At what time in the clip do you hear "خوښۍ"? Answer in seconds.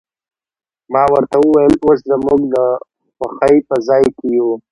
3.17-3.55